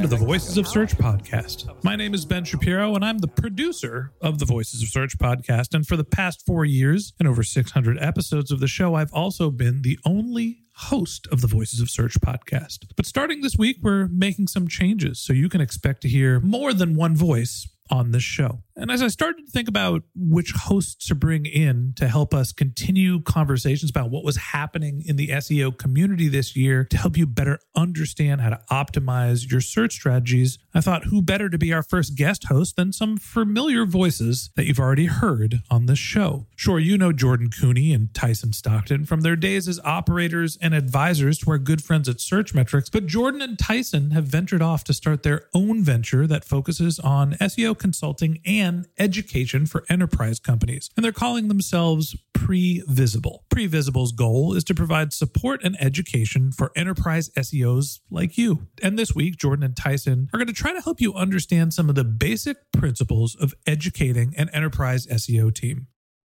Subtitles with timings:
[0.00, 1.84] Welcome to the Voices of Search podcast.
[1.84, 5.74] My name is Ben Shapiro, and I'm the producer of the Voices of Search podcast.
[5.74, 9.50] And for the past four years and over 600 episodes of the show, I've also
[9.50, 12.86] been the only host of the Voices of Search podcast.
[12.96, 16.72] But starting this week, we're making some changes, so you can expect to hear more
[16.72, 18.60] than one voice on this show.
[18.76, 22.50] And as I started to think about which hosts to bring in to help us
[22.50, 27.26] continue conversations about what was happening in the SEO community this year to help you
[27.26, 31.82] better understand how to optimize your search strategies, I thought who better to be our
[31.82, 36.46] first guest host than some familiar voices that you've already heard on this show.
[36.56, 41.38] Sure, you know Jordan Koene and Tyson Stockton from their days as operators and advisors
[41.40, 45.22] to our good friends at Searchmetrics, but Jordan and Tyson have ventured off to start
[45.22, 50.88] their own venture that focuses on SEO consulting and education for enterprise companies.
[50.96, 53.40] And they're calling themselves Previsible.
[53.50, 58.68] Previsible's goal is to provide support and education for enterprise SEOs like you.
[58.82, 61.88] And this week, Jordan and Tyson are going to try to help you understand some
[61.88, 65.88] of the basic principles of educating an enterprise SEO team.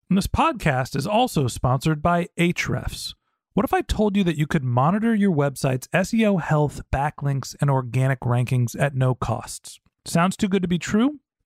[0.08, 3.14] And this podcast is also sponsored by Ahrefs.
[3.52, 7.68] What if I told you that you could monitor your website's SEO health, backlinks, and
[7.68, 9.80] organic rankings at no costs?
[10.04, 11.18] Sounds too good to be true?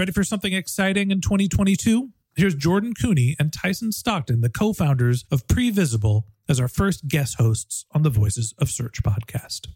[0.00, 2.08] Ready for something exciting in 2022?
[2.34, 7.36] Here's Jordan Koene and Tyson Stockton, the co founders of Previsible, as our first guest
[7.36, 9.66] hosts on the Voices of Search podcast.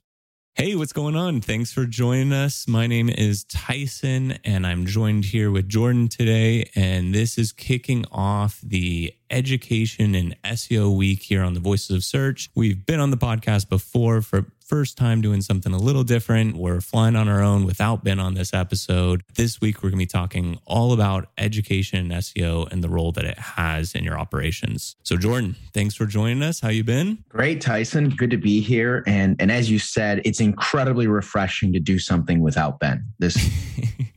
[0.55, 1.43] Hey, what's going on?
[1.43, 2.67] Thanks for joining us.
[2.67, 6.71] My name is Tyson, and I'm joined here with Jordan today.
[6.75, 12.05] And this is kicking off the education and SEO week here on the Voices of
[12.05, 12.51] Search.
[12.55, 16.57] We've been on the podcast before for first time doing something a little different.
[16.57, 19.23] We're flying on our own without Ben on this episode.
[19.35, 23.11] This week, we're going to be talking all about education and SEO and the role
[23.13, 24.95] that it has in your operations.
[25.03, 26.61] So, Jordan, thanks for joining us.
[26.61, 27.25] How you been?
[27.29, 28.11] Great, Tyson.
[28.11, 29.03] Good to be here.
[29.07, 33.05] And and as you said, it's incredibly refreshing to do something without Ben.
[33.19, 33.37] This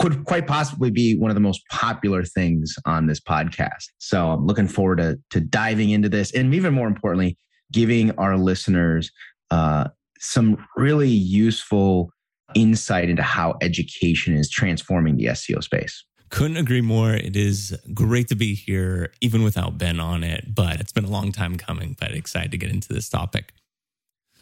[0.00, 3.84] could quite possibly be one of the most popular things on this podcast.
[3.98, 7.36] So I'm looking forward to to diving into this, and even more importantly,
[7.70, 9.10] giving our listeners
[9.50, 12.10] uh, some really useful
[12.54, 16.04] insight into how education is transforming the SEO space.
[16.30, 17.12] Couldn't agree more.
[17.12, 21.10] It is great to be here, even without Ben on it, but it's been a
[21.10, 23.52] long time coming, but excited to get into this topic.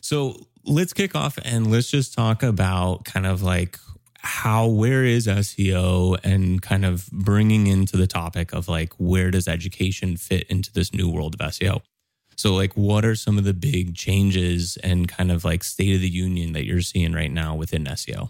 [0.00, 3.78] So let's kick off and let's just talk about kind of like
[4.18, 9.48] how, where is SEO and kind of bringing into the topic of like, where does
[9.48, 11.80] education fit into this new world of SEO?
[12.36, 16.00] So, like, what are some of the big changes and kind of like state of
[16.00, 18.28] the union that you're seeing right now within SEO?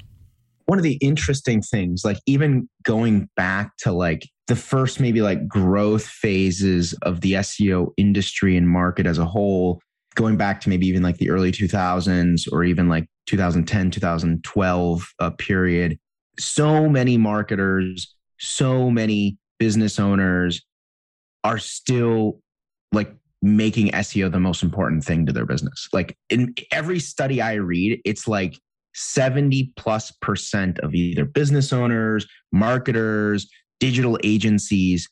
[0.68, 5.48] one of the interesting things, like even going back to like the first maybe like
[5.48, 9.80] growth phases of the SEO industry and market as a whole,
[10.18, 15.30] going back to maybe even like the early 2000s or even like 2010, 2012 uh,
[15.30, 15.96] period,
[16.40, 20.60] so many marketers, so many business owners
[21.44, 22.40] are still
[22.90, 25.88] like making SEO the most important thing to their business.
[25.92, 28.58] Like in every study I read, it's like
[28.94, 33.48] 70 plus percent of either business owners, marketers,
[33.78, 35.08] digital agencies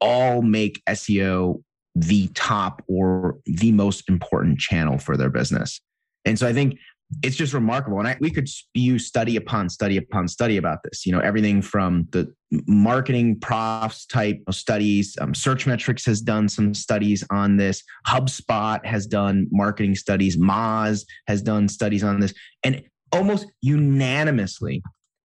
[0.00, 1.62] all make SEO
[2.00, 5.80] the top or the most important channel for their business.
[6.24, 6.78] And so I think
[7.22, 7.98] it's just remarkable.
[7.98, 11.06] And I, we could spew study upon study upon study about this.
[11.06, 12.32] You know, everything from the
[12.68, 15.16] MarketingProfs type studies.
[15.20, 17.82] Um, Searchmetrics has done some studies on this.
[18.06, 20.36] HubSpot has done marketing studies.
[20.36, 22.34] Moz has done studies on this.
[22.62, 24.82] And almost unanimously,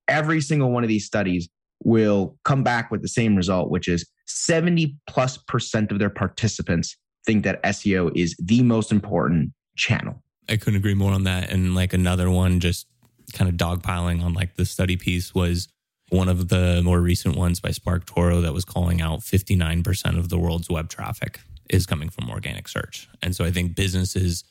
[0.08, 1.48] every single one of these studies
[1.84, 6.96] will come back with the same result, which is 70 plus percent of their participants
[7.26, 10.22] think that SEO is the most important channel.
[10.48, 11.52] I couldn't agree more on that.
[11.52, 12.88] And like another one, just
[13.34, 15.68] kind of dogpiling on like the study piece was
[16.10, 20.40] one of the more recent ones by SparkToro that was calling out 59% of the
[20.40, 21.40] world's web traffic
[21.70, 23.08] is coming from organic search.
[23.22, 24.44] And so I think businesses,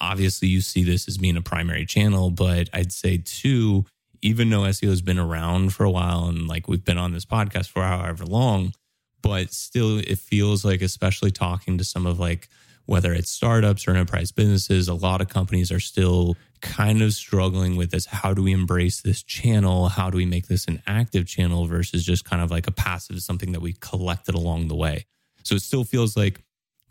[0.00, 3.84] obviously, you see this as being a primary channel, but I'd say too,
[4.22, 7.24] even though SEO has been around for a while and like we've been on this
[7.24, 8.72] podcast for however long,
[9.20, 12.48] but still it feels like, especially talking to some of like,
[12.86, 17.76] whether it's startups or enterprise businesses, a lot of companies are still kind of struggling
[17.76, 18.06] with this.
[18.06, 19.88] How do we embrace this channel?
[19.88, 23.20] How do we make this an active channel versus just kind of like a passive,
[23.20, 25.06] something that we collected along the way?
[25.44, 26.40] So it still feels like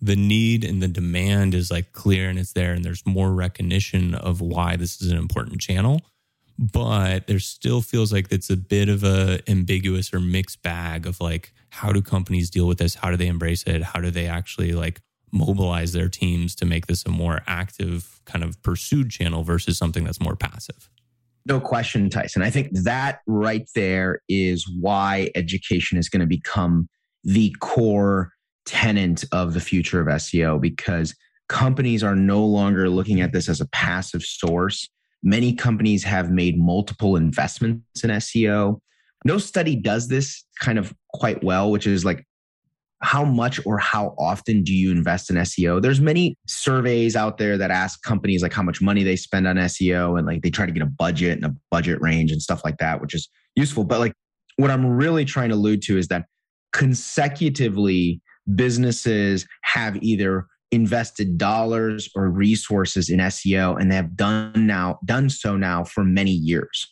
[0.01, 4.16] the need and the demand is like clear and it's there, and there's more recognition
[4.16, 6.01] of why this is an important channel.
[6.57, 11.19] But there still feels like it's a bit of a ambiguous or mixed bag of
[11.19, 12.95] like how do companies deal with this?
[12.95, 13.81] How do they embrace it?
[13.81, 15.01] How do they actually like
[15.31, 20.03] mobilize their teams to make this a more active kind of pursued channel versus something
[20.03, 20.89] that's more passive.
[21.45, 22.44] No question, Tyson.
[22.44, 26.88] I think that right there is why education is going to become
[27.24, 28.33] the core
[28.65, 31.15] tenant of the future of SEO because
[31.50, 34.88] companies are no longer looking at this as a passive source.
[35.24, 38.80] Many companies have made multiple investments in SEO.
[39.24, 42.26] No study does this kind of quite well, which is like
[43.02, 45.82] how much or how often do you invest in SEO?
[45.82, 49.56] There's many surveys out there that ask companies like how much money they spend on
[49.58, 52.64] SEO and like they try to get a budget and a budget range and stuff
[52.64, 53.84] like that, which is useful.
[53.84, 54.14] But like
[54.58, 56.26] what I'm really trying to allude to is that
[56.74, 58.22] consecutively
[58.56, 65.30] businesses have either invested dollars or resources in SEO and they have done now done
[65.30, 66.88] so now for many years.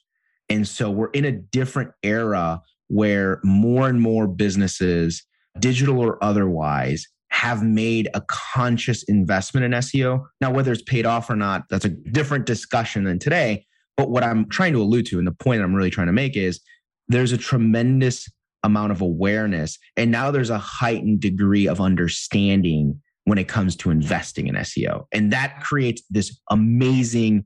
[0.49, 5.23] And so we're in a different era where more and more businesses
[5.59, 10.25] digital or otherwise, have made a conscious investment in SEO.
[10.41, 13.65] Now, whether it's paid off or not, that's a different discussion than today.
[13.97, 16.35] But what I'm trying to allude to, and the point I'm really trying to make
[16.35, 16.59] is
[17.07, 18.27] there's a tremendous
[18.63, 19.77] amount of awareness.
[19.95, 22.99] And now there's a heightened degree of understanding
[23.29, 25.05] when it comes to investing in SEO.
[25.13, 27.45] And that creates this amazing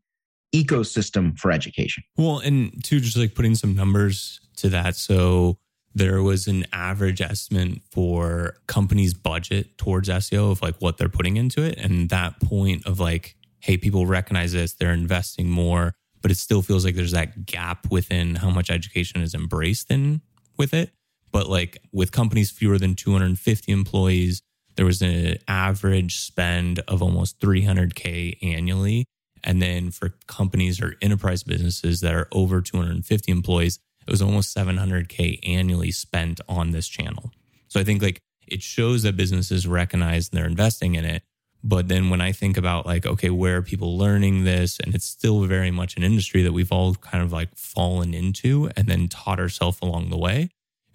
[0.55, 2.03] ecosystem for education.
[2.15, 4.95] Well, and to just like putting some numbers to that.
[4.95, 5.57] So
[5.93, 11.35] there was an average estimate for companies' budget towards SEO of like what they're putting
[11.35, 11.77] into it.
[11.77, 16.61] And that point of like, hey, people recognize this, they're investing more, but it still
[16.61, 20.21] feels like there's that gap within how much education is embraced in
[20.57, 20.91] with it.
[21.33, 24.41] But like with companies fewer than 250 employees,
[24.75, 29.05] there was an average spend of almost 300K annually.
[29.43, 34.55] And then for companies or enterprise businesses that are over 250 employees, it was almost
[34.55, 37.31] 700K annually spent on this channel.
[37.67, 41.23] So I think like it shows that businesses recognize they're investing in it.
[41.63, 44.79] But then when I think about like, okay, where are people learning this?
[44.79, 48.69] And it's still very much an industry that we've all kind of like fallen into
[48.75, 50.49] and then taught ourselves along the way.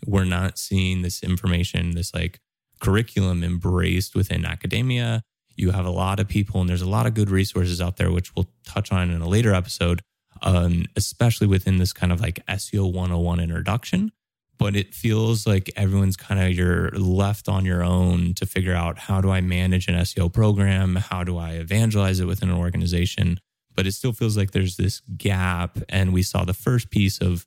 [0.07, 2.39] We're not seeing this information, this like
[2.81, 5.23] curriculum embraced within academia.
[5.55, 8.13] You have a lot of people, and there's a lot of good resources out there,
[8.13, 10.03] which we'll touch on in a later episode
[10.43, 14.13] um, especially within this kind of like SEO 101 introduction.
[14.59, 18.99] But it feels like everyone's kind of you're left on your own to figure out
[18.99, 20.97] how do I manage an SEO program?
[20.97, 23.39] How do I evangelize it within an organization?
[23.77, 25.79] But it still feels like there's this gap.
[25.89, 27.47] And we saw the first piece of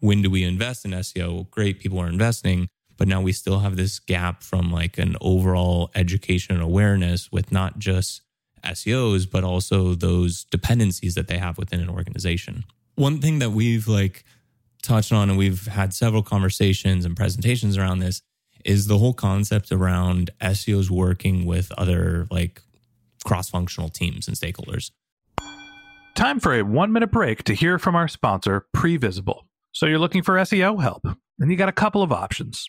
[0.00, 1.50] when do we invest in SEO?
[1.50, 2.68] Great, people are investing,
[3.00, 7.50] but now we still have this gap from like an overall education and awareness with
[7.50, 8.20] not just
[8.62, 12.62] SEOs, but also those dependencies that they have within an organization.
[12.96, 14.26] One thing that we've like
[14.82, 18.20] touched on and we've had several conversations and presentations around this
[18.66, 22.60] is the whole concept around SEOs working with other like
[23.24, 24.90] cross-functional teams and stakeholders.
[26.16, 29.44] Time for a one minute break to hear from our sponsor, Previsible.
[29.72, 31.06] So you're looking for SEO help,
[31.38, 32.68] and you got a couple of options.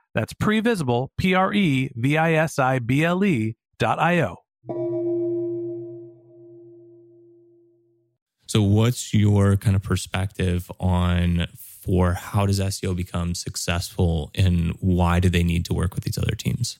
[0.13, 4.37] That's previsible, P R E V I S I B L E dot I O.
[8.47, 15.19] So, what's your kind of perspective on for how does SEO become successful and why
[15.19, 16.77] do they need to work with these other teams?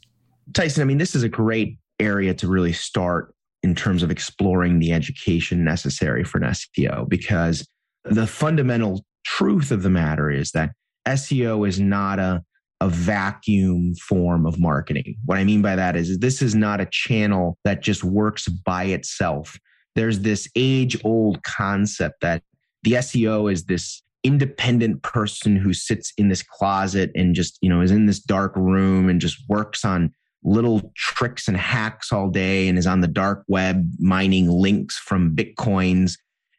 [0.53, 3.33] Tyson, I mean, this is a great area to really start
[3.63, 7.67] in terms of exploring the education necessary for an SEO because
[8.03, 10.71] the fundamental truth of the matter is that
[11.07, 12.43] SEO is not a
[12.81, 15.15] a vacuum form of marketing.
[15.25, 18.85] What I mean by that is this is not a channel that just works by
[18.85, 19.57] itself.
[19.95, 22.41] There's this age old concept that
[22.83, 27.81] the SEO is this independent person who sits in this closet and just, you know,
[27.81, 30.11] is in this dark room and just works on
[30.43, 35.35] little tricks and hacks all day and is on the dark web mining links from
[35.35, 36.17] bitcoins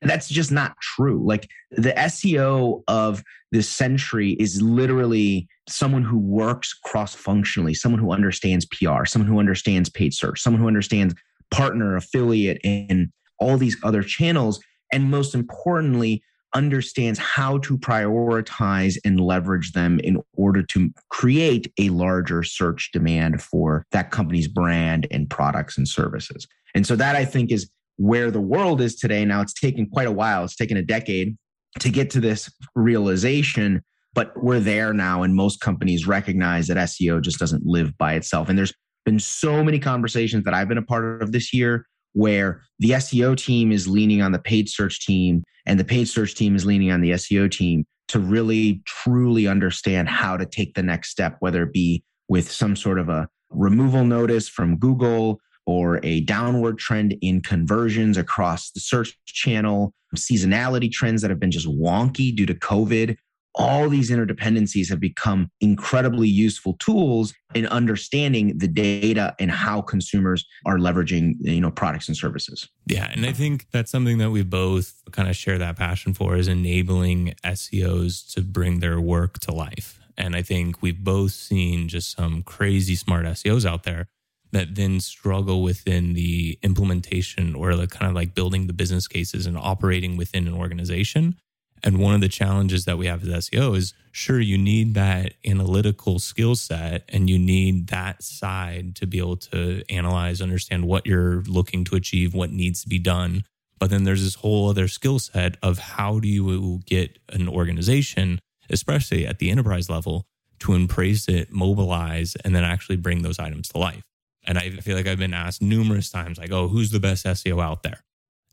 [0.08, 1.22] that's just not true.
[1.24, 8.12] Like the SEO of this century is literally someone who works cross functionally, someone who
[8.12, 11.14] understands PR, someone who understands paid search, someone who understands
[11.50, 14.60] partner, affiliate, and all these other channels.
[14.92, 16.22] And most importantly,
[16.54, 23.40] understands how to prioritize and leverage them in order to create a larger search demand
[23.40, 26.46] for that company's brand and products and services.
[26.74, 29.24] And so that I think is where the world is today.
[29.24, 31.36] Now it's taken quite a while, it's taken a decade
[31.80, 33.82] to get to this realization,
[34.14, 35.22] but we're there now.
[35.22, 38.48] And most companies recognize that SEO just doesn't live by itself.
[38.48, 42.62] And there's been so many conversations that I've been a part of this year where
[42.78, 46.54] the SEO team is leaning on the paid search team and the paid search team
[46.54, 51.10] is leaning on the SEO team to really truly understand how to take the next
[51.10, 56.20] step, whether it be with some sort of a removal notice from Google or a
[56.20, 62.34] downward trend in conversions across the search channel, seasonality trends that have been just wonky
[62.34, 63.16] due to COVID.
[63.54, 70.46] All these interdependencies have become incredibly useful tools in understanding the data and how consumers
[70.64, 72.66] are leveraging, you know, products and services.
[72.86, 76.34] Yeah, and I think that's something that we both kind of share that passion for
[76.36, 80.00] is enabling SEOs to bring their work to life.
[80.16, 84.08] And I think we've both seen just some crazy smart SEOs out there
[84.52, 89.46] that then struggle within the implementation or the kind of like building the business cases
[89.46, 91.36] and operating within an organization.
[91.84, 95.34] And one of the challenges that we have as SEO is sure, you need that
[95.44, 101.06] analytical skill set and you need that side to be able to analyze, understand what
[101.06, 103.44] you're looking to achieve, what needs to be done.
[103.80, 108.38] But then there's this whole other skill set of how do you get an organization,
[108.70, 110.24] especially at the enterprise level,
[110.60, 114.04] to embrace it, mobilize, and then actually bring those items to life.
[114.44, 117.62] And I feel like I've been asked numerous times, like, oh, who's the best SEO
[117.62, 118.00] out there?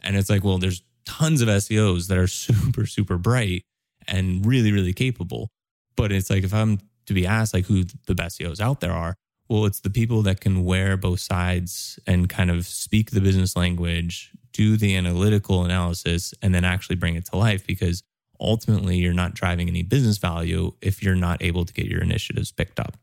[0.01, 3.63] And it's like, well, there's tons of SEOs that are super, super bright
[4.07, 5.49] and really, really capable.
[5.95, 8.93] But it's like, if I'm to be asked, like, who the best SEOs out there
[8.93, 9.15] are,
[9.49, 13.55] well, it's the people that can wear both sides and kind of speak the business
[13.55, 18.03] language, do the analytical analysis, and then actually bring it to life because
[18.39, 22.51] ultimately you're not driving any business value if you're not able to get your initiatives
[22.51, 22.95] picked up.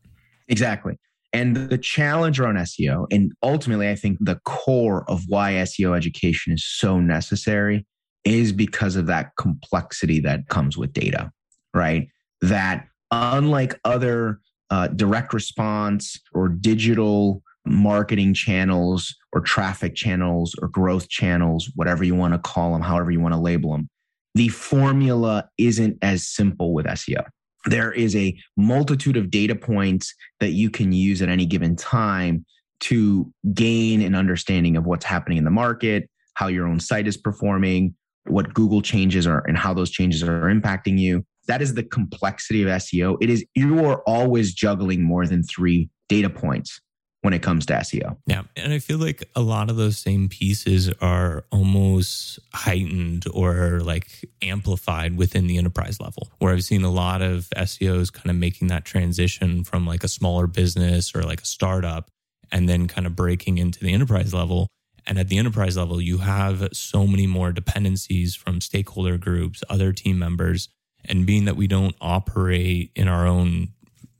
[0.47, 0.97] Exactly.
[1.37, 6.53] And the challenge around SEO, and ultimately, I think the core of why SEO education
[6.53, 7.85] is so necessary
[8.25, 11.31] is because of that complexity that comes with data,
[11.75, 12.07] right?
[12.41, 14.39] That unlike other
[14.71, 22.15] uh, direct response or digital marketing channels or traffic channels or growth channels, whatever you
[22.15, 23.87] want to call them, however you want to label them,
[24.33, 27.23] the formula isn't as simple with SEO.
[27.67, 32.45] There is a multitude of data points that you can use at any given time
[32.79, 37.17] to gain an understanding of what's happening in the market, how your own site is
[37.17, 37.93] performing,
[38.25, 41.25] what Google changes are, and how those changes are impacting you.
[41.47, 43.17] That is the complexity of SEO.
[43.21, 46.79] It is you are always juggling more than three data points
[47.21, 48.15] when it comes to SEO.
[48.25, 48.43] Yeah.
[48.55, 54.07] And I feel like a lot of those same pieces are almost heightened or like
[54.41, 58.67] amplified within the enterprise level, where I've seen a lot of SEOs kind of making
[58.67, 62.09] that transition from like a smaller business or like a startup
[62.51, 64.67] and then kind of breaking into the enterprise level.
[65.05, 69.91] And at the enterprise level, you have so many more dependencies from stakeholder groups, other
[69.91, 70.69] team members.
[71.05, 73.69] And being that we don't operate in our own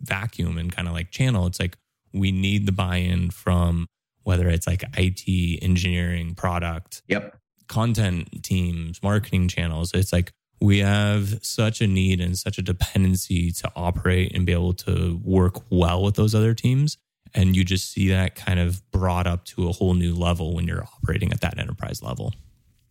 [0.02, 1.78] vacuum and kind of like channel, it's like,
[2.20, 3.88] we need the buy-in from
[4.24, 9.92] whether it's like IT, engineering, product, yep, content teams, marketing channels.
[9.94, 14.52] It's like we have such a need and such a dependency to operate and be
[14.52, 16.98] able to work well with those other teams.
[17.34, 20.66] And you just see that kind of brought up to a whole new level when
[20.66, 22.34] you're operating at that enterprise level.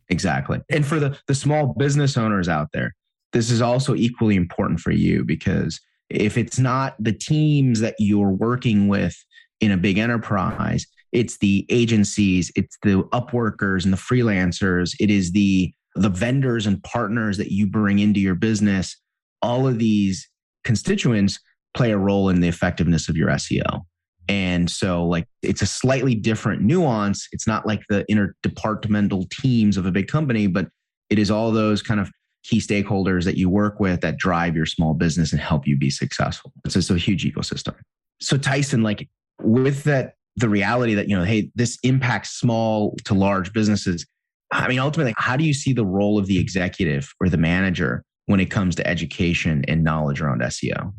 [0.09, 0.61] Exactly.
[0.71, 2.95] And for the, the small business owners out there,
[3.33, 8.31] this is also equally important for you because if it's not the teams that you're
[8.31, 9.17] working with
[9.61, 15.33] in a big enterprise, it's the agencies, it's the upworkers and the freelancers, it is
[15.33, 19.01] the the vendors and partners that you bring into your business.
[19.41, 20.29] All of these
[20.63, 21.39] constituents
[21.75, 23.83] play a role in the effectiveness of your SEO.
[24.29, 27.29] And so, like, it's a slightly different nuance.
[27.33, 30.69] It's not like the interdepartmental teams of a big company, but
[31.11, 32.11] it is all those kind of
[32.47, 35.91] key stakeholders that you work with that drive your small business and help you be
[35.91, 36.53] successful.
[36.65, 37.75] It's just a huge ecosystem.
[38.21, 39.09] So Tyson, like
[39.43, 44.07] with that, the reality that, you know, hey, this impacts small to large businesses.
[44.53, 48.05] I mean, ultimately, how do you see the role of the executive or the manager
[48.27, 50.93] when it comes to education and knowledge around SEO?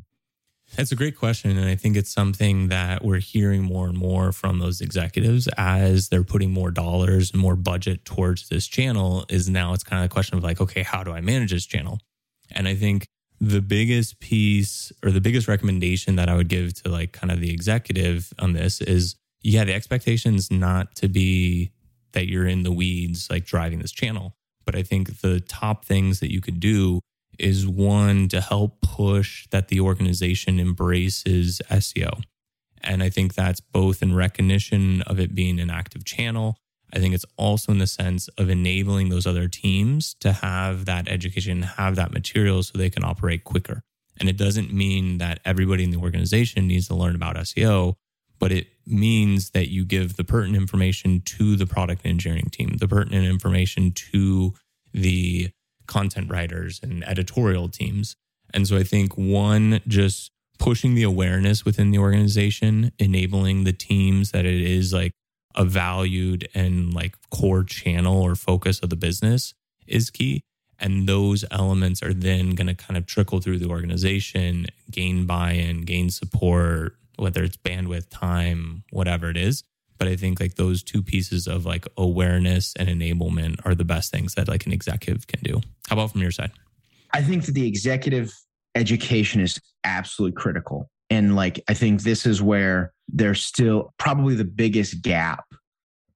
[0.75, 1.57] That's a great question.
[1.57, 6.09] And I think it's something that we're hearing more and more from those executives as
[6.09, 9.25] they're putting more dollars and more budget towards this channel.
[9.29, 11.65] Is now it's kind of a question of like, okay, how do I manage this
[11.65, 11.99] channel?
[12.51, 13.07] And I think
[13.39, 17.39] the biggest piece or the biggest recommendation that I would give to like kind of
[17.39, 21.71] the executive on this is yeah, the expectation is not to be
[22.13, 24.35] that you're in the weeds, like driving this channel.
[24.65, 26.99] But I think the top things that you could do
[27.39, 32.21] is one to help push that the organization embraces SEO.
[32.83, 36.57] And I think that's both in recognition of it being an active channel.
[36.93, 41.07] I think it's also in the sense of enabling those other teams to have that
[41.07, 43.81] education, have that material so they can operate quicker.
[44.19, 47.95] And it doesn't mean that everybody in the organization needs to learn about SEO,
[48.39, 52.87] but it means that you give the pertinent information to the product engineering team, the
[52.87, 54.53] pertinent information to
[54.93, 55.49] the
[55.87, 58.15] content writers and editorial teams.
[58.53, 64.31] And so I think one, just pushing the awareness within the organization, enabling the teams
[64.31, 65.11] that it is like
[65.55, 69.53] a valued and like core channel or focus of the business
[69.87, 70.41] is key.
[70.79, 75.53] And those elements are then going to kind of trickle through the organization, gain buy
[75.53, 79.63] in, gain support, whether it's bandwidth, time, whatever it is.
[79.97, 84.11] But I think like those two pieces of like awareness and enablement are the best
[84.11, 85.61] things that like an executive can do.
[85.89, 86.51] How about from your side?
[87.13, 88.33] I think that the executive
[88.75, 90.89] education is absolutely critical.
[91.09, 95.45] And like, I think this is where there's still probably the biggest gap.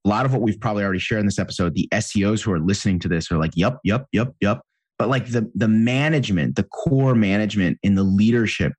[0.04, 2.60] A lot of what we've probably already shared in this episode, the SEOs who are
[2.60, 4.62] listening to this are like, yep, yep, yep, yep.
[4.98, 8.74] But like the, the management, the core management and the leadership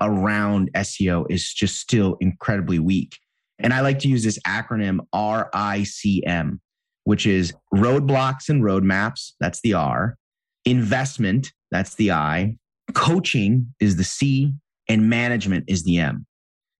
[0.00, 3.18] around SEO is just still incredibly weak.
[3.58, 6.58] And I like to use this acronym RICM,
[7.04, 9.32] which is roadblocks and roadmaps.
[9.40, 10.16] That's the R.
[10.64, 12.56] Investment, that's the I.
[12.94, 14.52] Coaching is the C.
[14.88, 16.26] And management is the M.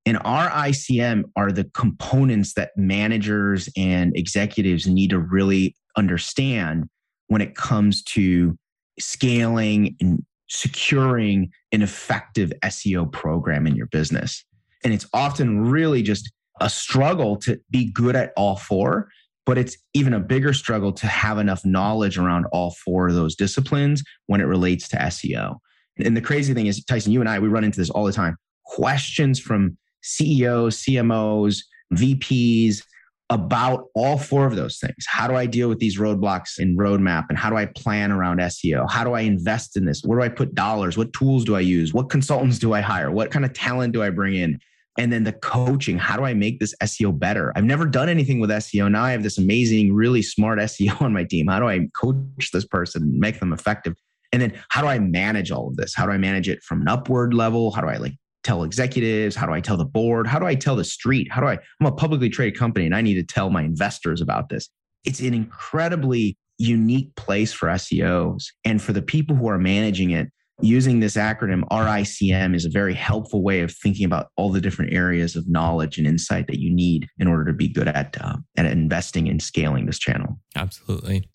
[0.07, 6.85] And RICM are the components that managers and executives need to really understand
[7.29, 8.59] when it comes to
[8.99, 14.45] scaling and securing an effective SEO program in your business.
[14.85, 19.09] And it's often really just a struggle to be good at all four,
[19.47, 23.35] but it's even a bigger struggle to have enough knowledge around all four of those
[23.35, 25.57] disciplines when it relates to SEO.
[25.99, 28.12] And the crazy thing is, Tyson, you and I, we run into this all the
[28.12, 28.37] time.
[28.64, 31.59] Questions from CEOs, CMOs,
[31.95, 32.83] VPs
[33.31, 35.05] about all four of those things.
[35.07, 37.25] How do I deal with these roadblocks in roadmap?
[37.29, 38.90] And how do I plan around SEO?
[38.90, 40.03] How do I invest in this?
[40.03, 40.99] Where do I put dollars?
[40.99, 41.95] What tools do I use?
[41.95, 43.11] What consultants do I hire?
[43.11, 44.59] What kind of talent do I bring in?
[44.96, 45.98] And then the coaching.
[45.98, 47.52] How do I make this SEO better?
[47.57, 48.90] I've never done anything with SEO.
[48.90, 51.48] Now I have this amazing, really smart SEO on my team.
[51.48, 53.94] How do I coach this person and make them effective?
[54.33, 55.94] And then how do I manage all of this?
[55.94, 57.70] How do I manage it from an upward level?
[57.70, 59.35] How do I like tell executives?
[59.35, 60.26] How do I tell the board?
[60.26, 61.30] How do I tell the street?
[61.30, 61.59] How do I?
[61.80, 64.68] I'm a publicly traded company and I need to tell my investors about this.
[65.04, 70.30] It's an incredibly unique place for SEOs and for the people who are managing it.
[70.61, 74.93] Using this acronym RICM is a very helpful way of thinking about all the different
[74.93, 78.37] areas of knowledge and insight that you need in order to be good at uh,
[78.57, 80.38] at investing and scaling this channel.
[80.55, 81.29] Absolutely.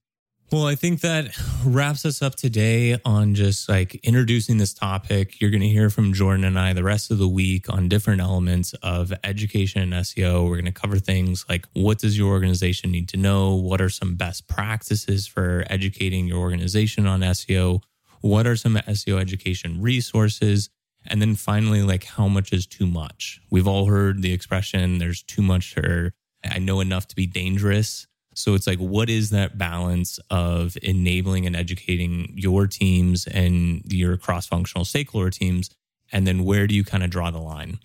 [0.52, 5.40] Well, I think that wraps us up today on just like introducing this topic.
[5.40, 8.20] You're going to hear from Jordan and I the rest of the week on different
[8.20, 10.46] elements of education and SEO.
[10.46, 13.54] We're going to cover things like what does your organization need to know?
[13.54, 17.84] What are some best practices for educating your organization on SEO?
[18.22, 20.70] What are some SEO education resources?
[21.06, 23.42] And then finally, like how much is too much?
[23.50, 26.12] We've all heard the expression there's too much or
[26.44, 28.08] I know enough to be dangerous.
[28.36, 34.16] So it's like, what is that balance of enabling and educating your teams and your
[34.18, 35.70] cross functional stakeholder teams?
[36.12, 37.80] And then where do you kind of draw the line?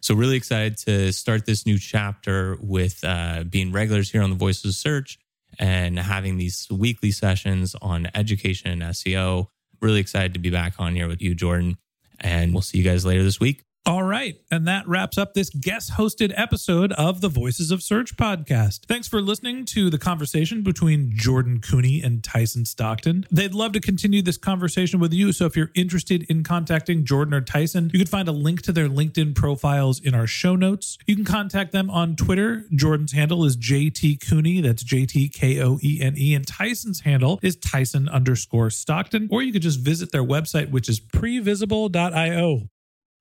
[0.00, 4.36] So, really excited to start this new chapter with uh, being regulars here on the
[4.36, 5.18] Voices of Search
[5.58, 9.48] and having these weekly sessions on education and SEO.
[9.80, 11.76] Really excited to be back on here with you, Jordan.
[12.20, 13.64] And we'll see you guys later this week.
[13.86, 14.36] All right.
[14.50, 18.86] And that wraps up this guest hosted episode of the Voices of Search podcast.
[18.86, 23.26] Thanks for listening to the conversation between Jordan Koene and Tyson Stockton.
[23.30, 25.32] They'd love to continue this conversation with you.
[25.32, 28.72] So if you're interested in contacting Jordan or Tyson, you can find a link to
[28.72, 30.96] their LinkedIn profiles in our show notes.
[31.06, 32.64] You can contact them on Twitter.
[32.74, 34.62] Jordan's handle is JT Koene.
[34.62, 36.34] That's J T K O E N E.
[36.34, 39.28] And Tyson's handle is Tyson underscore Stockton.
[39.30, 42.70] Or you could just visit their website, which is previsible.io.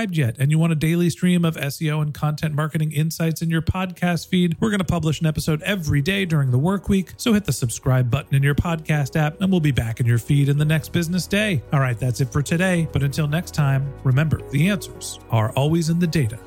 [0.00, 3.50] subscribed yet and you want a daily stream of SEO and content marketing insights in
[3.50, 7.12] your podcast feed, we're going to publish an episode every day during the work week.
[7.18, 10.18] So hit the subscribe button in your podcast app and we'll be back in your
[10.18, 11.62] feed in the next business day.
[11.72, 12.88] All right, that's it for today.
[12.92, 16.38] But until next time, remember the answers are always in the data.